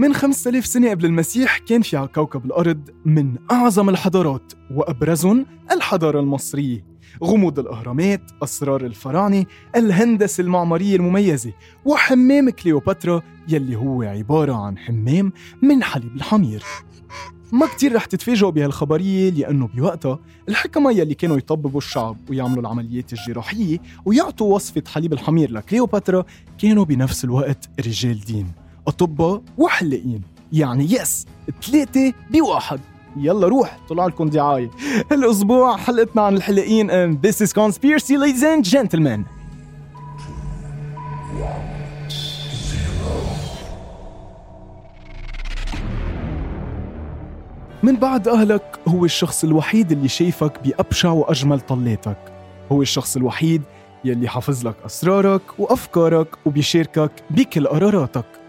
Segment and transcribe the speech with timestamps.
[0.00, 6.20] من 5000 سنة قبل المسيح كان في على كوكب الأرض من أعظم الحضارات وأبرزهم الحضارة
[6.20, 6.84] المصرية.
[7.24, 9.44] غموض الأهرامات، أسرار الفراعنة،
[9.76, 11.52] الهندسة المعمارية المميزة
[11.84, 16.62] وحمام كليوباترا يلي هو عبارة عن حمام من حليب الحمير.
[17.52, 23.78] ما كتير رح تتفاجئوا بهالخبرية لأنه بوقتها الحكمة يلي كانوا يطببوا الشعب ويعملوا العمليات الجراحية
[24.04, 26.24] ويعطوا وصفة حليب الحمير لكليوباترا
[26.58, 28.46] كانوا بنفس الوقت رجال دين.
[28.90, 30.22] أطباء وحلاقين
[30.52, 31.26] يعني يس
[31.62, 32.80] ثلاثة بواحد.
[33.16, 34.70] يلا روح طلع لكم دعاية.
[35.12, 39.20] الأسبوع حلقتنا عن الحلاقين and this is conspiracy ladies and gentlemen.
[47.82, 52.18] من بعد أهلك هو الشخص الوحيد اللي شايفك بأبشع وأجمل طلاتك.
[52.72, 53.62] هو الشخص الوحيد
[54.04, 58.39] يلي حافظ لك أسرارك وأفكارك وبيشاركك بكل قراراتك.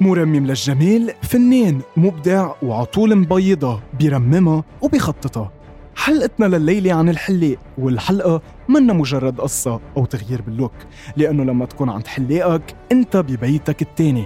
[0.00, 5.52] مرمم للجمال فنان مبدع وعطول مبيضة بيرممها وبيخططها
[5.96, 10.72] حلقتنا لليلة عن الحلاق والحلقة منا مجرد قصة أو تغيير باللوك.
[11.16, 14.24] لأنه لما تكون عند حلاقك أنت ببيتك التاني.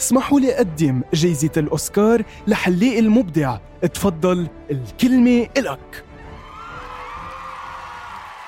[0.00, 3.58] اسمحوا لي أقدم جايزة الأوسكار لحلاق المبدع.
[3.94, 6.04] تفضل الكلمة إلك.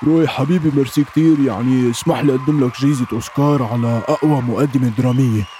[0.03, 1.39] روي حبيبي ميرسي كتير.
[1.39, 5.58] يعني اسمح لي أقدم لك جايزة أوسكار على أقوى مقدمة درامية.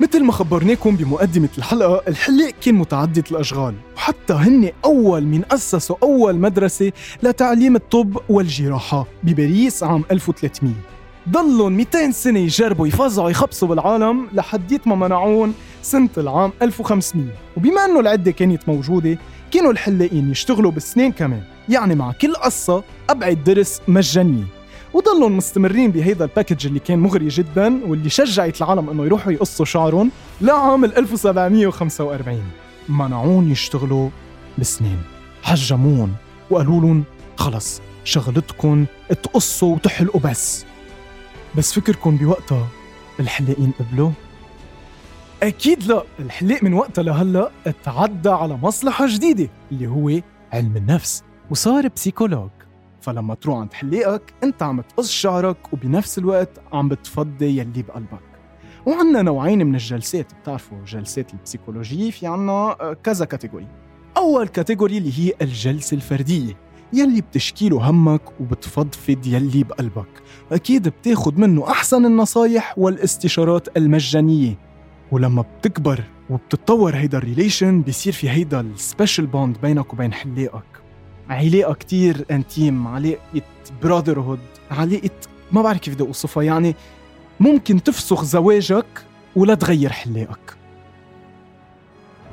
[0.00, 6.36] مثل ما خبرناكم بمقدمة الحلقة الحلاق كان متعدد الأشغال وحتى هن أول من أسسوا أول
[6.36, 10.74] مدرسة لتعليم الطب والجراحة بباريس عام 1300
[11.28, 18.00] ضلوا 200 سنة يجربوا يفزعوا يخبصوا بالعالم لحديت ما منعون سنة العام 1500 وبما أنه
[18.00, 19.18] العدة كانت موجودة
[19.50, 24.57] كانوا الحلاقين يشتغلوا بالسنين كمان يعني مع كل قصة أبعد درس مجانية.
[24.98, 30.10] وضلوا مستمرين بهيدا الباكج اللي كان مغري جدا واللي شجعت العالم إنه يروحوا يقصوا شعرهم
[30.40, 32.42] لعام 1745
[32.88, 34.08] منعون يشتغلوا
[34.58, 34.98] بسنين.
[35.42, 36.14] حجمون
[36.50, 37.04] وقالوا لهم
[37.36, 40.64] خلص شغلتكم تقصوا وتحلقوا بس.
[41.56, 42.66] بس فكركم بوقتها
[43.20, 44.10] الحلاقين قبلوا؟
[45.42, 46.02] أكيد لا.
[46.18, 47.50] الحلاق من وقتها لهلأ
[47.84, 50.20] تعدى على مصلحة جديدة اللي هو
[50.52, 52.50] علم النفس وصار psychologue.
[53.00, 58.20] فلما تروح عند حلاقك انت عم تقص شعرك وبنفس الوقت عم بتفضي يلي بقلبك.
[58.86, 63.66] وعندنا نوعين من الجلسات بتعرفوا جلسات البسيكولوجية في عنا آه، كذا category.
[64.16, 66.56] أول category اللي هي الجلسة الفردية
[66.92, 70.08] يلي بتشكيله همك وبتفضفض يلي بقلبك.
[70.52, 74.54] أكيد بتاخد منه أحسن النصايح والاستشارات المجانية.
[75.12, 80.64] ولما بتكبر وبتتطور هيدا ال relation بيصير في هيدا ال special bond بينك وبين حلاقك
[81.30, 83.42] علاقة كتير intime علاقة
[83.82, 84.38] brotherhood
[84.70, 85.10] علاقة
[85.52, 86.74] ما بعرف كيف بدي أوصفها يعني
[87.40, 89.04] ممكن تفسخ زواجك
[89.36, 90.56] ولا تغير حلاقك.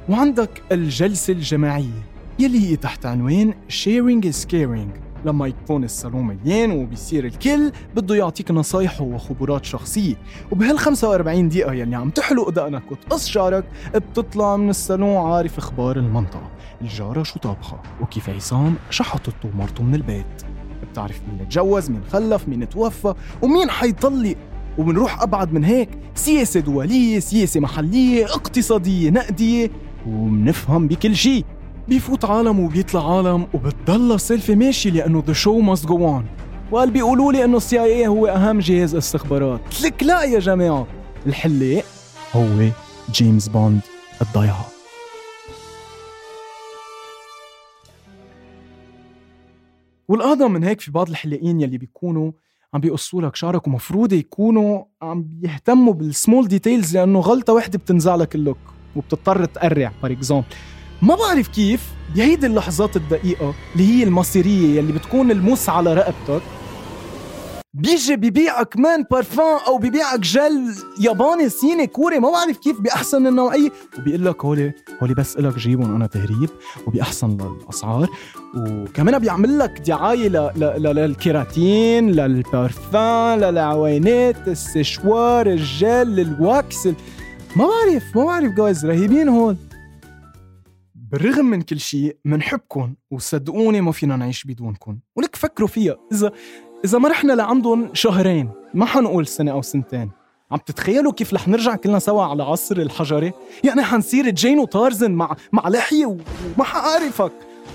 [0.09, 2.03] وعندك الجلسة الجماعية
[2.39, 5.04] يلي هي تحت عنوان sharing is caring.
[5.25, 10.16] لما يكون الصالون مليان وبيصير الكل بده يعطيك نصايح وخبرات شخصية.
[10.52, 13.66] وبهال 45 دقيقة يلي عم تحلق دقنك وتقص شعرك
[13.96, 16.52] بتطلع من الصالون عارف إخبار المنطقة.
[16.81, 20.25] الجارة شو طابخة؟ وكيف عصام؟ شحطت مرته من البيت؟
[20.91, 24.36] بتعرف مين تجوز مين خلف مين توفى ومين حيطلق
[24.78, 29.72] وبنروح أبعد من هيك؟ سياسة دولية سياسة محلية اقتصادية نقدية
[30.07, 31.46] وبنفهم بكل شيء
[31.88, 36.25] بيفوت عالم وبيطلع عالم وبتضل السالفة ماشية لأنه the show must go on
[36.72, 39.62] وقال بيقولوا لي إنه ال CIA هو أهم جهاز استخبارات.
[39.84, 40.88] لك لا يا جماعة.
[41.28, 41.84] الحلاق
[42.35, 42.69] هو
[43.12, 43.79] جيمس بوند
[44.22, 44.66] الضيعه
[50.07, 52.31] والأعظم من هيك في بعض الحلاقين يلي بيكونوا
[52.74, 58.16] عم بيقصوا لك شعرك ومفروض يكونوا عم بيهتموا بال small details لأنه غلطة وحدة بتنزع
[58.16, 58.57] لك ال look
[58.95, 59.91] وبتضطر تقرع.
[60.01, 60.45] for example
[61.01, 61.81] ما بعرف كيف
[62.16, 66.42] بهيدي اللحظات الدقيقة اللي هي المصيرية يلي بتكون الموس على رقبتك.
[67.74, 73.69] بيجي ببيعك man parfum أو ببيعك جل ياباني صيني كوري ما بعرف كيف بأحسن النوعية.
[74.00, 76.50] وبيقول لك هولي هولي بس لك جيبهم أنا تهريب
[76.88, 78.09] وبأحسن الاسعار
[78.57, 80.51] وكمان بيعمل لك دعاية.
[80.77, 86.88] للكيراتين للبارفان للعوينات السشوار الجل الواكس
[87.56, 89.57] ما بعرف ما بعرف جايز رهيبين هون
[91.12, 96.31] بالرغم من كل شيء منحبكم وصدقوني ما فينا نعيش بدونكم ولك فكروا فيها اذا
[96.86, 100.12] إذا ما رحنا لعندهم شهرين ما حنقول سنة أو سنتين.
[100.52, 105.36] عم تتخيلوا كيف رح نرجع كلنا سوا على عصر الحجري؟ يعني حنصير جين وطارزن مع
[105.52, 107.31] مع لحية وما حعرفك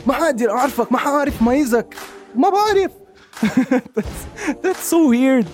[0.07, 1.95] ما حقدر أعرفك ما حعرف ميزك.
[2.35, 2.93] ما بعرف.
[4.63, 5.47] That's, so weird.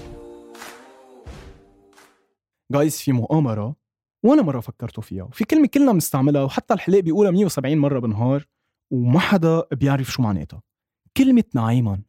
[2.72, 3.85] جايز في مؤامرة.
[4.22, 5.24] ولا مرة فكرتوا فيها.
[5.24, 8.46] وفي كلمة كلنا بنستعملها وحتى الحلاق بيقولها 170 مرة بالنهار
[8.90, 10.62] وما حدا بيعرف شو معناتها.
[11.16, 12.02] كلمة نعيما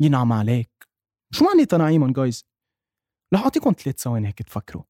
[0.00, 0.88] ينعم عليك.
[1.30, 2.46] شو معناتها نعيما جايز؟
[3.34, 4.82] رح أعطيكم ثلاث ثواني هيك تفكروا.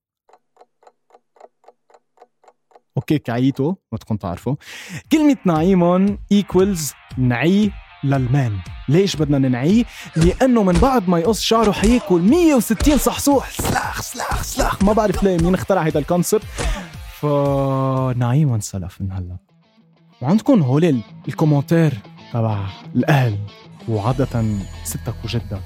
[2.97, 4.57] okay كعيتوا ما تكون تعرفوا.
[5.13, 7.71] كلمة نعيما equals نعي
[8.05, 8.53] لل man.
[8.89, 9.85] ليش بدنا ننعيه؟
[10.17, 13.51] لأنه من بعد ما يقص شعره حياكل 160 صحصوح.
[13.51, 14.83] سلاخ سلاخ سلاخ.
[14.83, 16.43] ما بعرف ليه مين اخترع هيدا ال concept
[17.21, 19.37] فنعيما سلف من هلا؟
[20.23, 21.99] وعندكم هول ال commentaires
[22.33, 22.67] تبع
[22.97, 23.39] الأهل.
[23.89, 24.45] وعادة
[24.85, 25.61] ستك وجدك.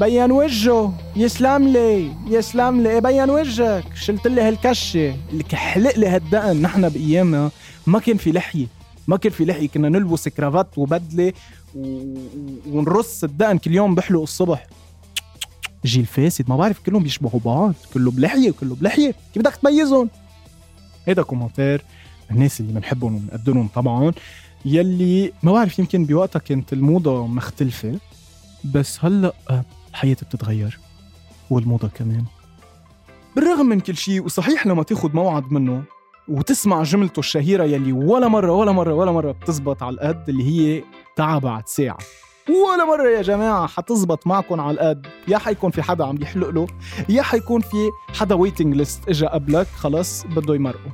[0.00, 0.94] بين وجهه.
[1.16, 3.00] يسلم لي يسلم لي.
[3.00, 3.84] بين وجهك.
[3.94, 5.16] شلت لي هالكشة.
[5.32, 6.62] اللي حلق لي هالدقن.
[6.62, 7.50] نحن بأيامنا
[7.86, 8.66] ما كان في لحية.
[9.08, 11.32] ما كان في لحية كنا نلبس كرافات وبدلة
[11.74, 12.14] و...
[12.66, 14.66] ونرص الدقن كل يوم بحلق الصبح.
[15.84, 20.10] جيل فاسد ما بعرف كلهم بيشبهوا بعض كله بلحية وكله بلحية كيف بدك تميزهم؟
[21.06, 21.84] هيدا commentaire
[22.30, 24.12] الناس اللي بنحبهم وبنقدرهم طبعا
[24.64, 27.98] يلي ما بعرف يمكن بوقتها كانت الموضة مختلفة
[28.74, 29.32] بس هلأ
[29.90, 30.78] الحياة بتتغير
[31.50, 32.24] والموضة كمان.
[33.36, 35.82] بالرغم من كل شيء وصحيح لما تاخد موعد منه
[36.28, 40.82] وتسمع جملته الشهيرة يلي ولا مرة ولا مرة ولا مرة بتزبط على القد اللي هي
[41.16, 41.98] تعا بعد ساعة.
[42.48, 45.06] ولا مرة يا جماعة حتزبط معكم على القد.
[45.28, 46.66] يا حيكون في حدا عم بيحلق له
[47.08, 50.92] يا حيكون في حدا ويتنج ليست إجا قبلك خلص بده يمرقه.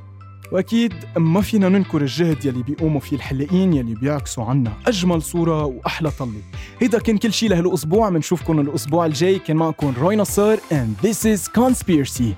[0.51, 4.73] وأكيد ما فينا ننكر الجهد يلي بيقوموا فيه الحلاقين يلي بيعكسوا عنا.
[4.87, 6.41] أجمل صورة وأحلى طلة.
[6.81, 11.47] هيدا كان كل شيء لهالأسبوع بنشوفكم الأسبوع الجاي كان معكم روي نصار and this is
[11.61, 12.33] conspiracy.